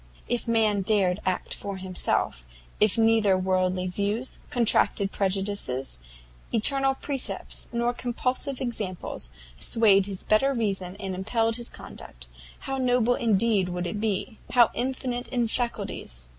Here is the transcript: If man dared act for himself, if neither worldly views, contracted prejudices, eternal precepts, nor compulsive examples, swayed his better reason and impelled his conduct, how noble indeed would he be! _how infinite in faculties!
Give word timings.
If 0.27 0.47
man 0.47 0.81
dared 0.81 1.19
act 1.27 1.53
for 1.53 1.77
himself, 1.77 2.47
if 2.79 2.97
neither 2.97 3.37
worldly 3.37 3.85
views, 3.85 4.39
contracted 4.49 5.11
prejudices, 5.11 5.99
eternal 6.51 6.95
precepts, 6.95 7.67
nor 7.71 7.93
compulsive 7.93 8.59
examples, 8.61 9.29
swayed 9.59 10.07
his 10.07 10.23
better 10.23 10.55
reason 10.55 10.95
and 10.95 11.13
impelled 11.13 11.57
his 11.57 11.69
conduct, 11.69 12.25
how 12.61 12.77
noble 12.79 13.13
indeed 13.13 13.69
would 13.69 13.85
he 13.85 13.91
be! 13.93 14.39
_how 14.51 14.71
infinite 14.73 15.27
in 15.27 15.47
faculties! 15.47 16.29